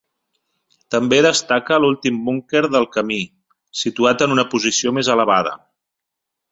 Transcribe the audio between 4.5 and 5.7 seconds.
posició més elevada.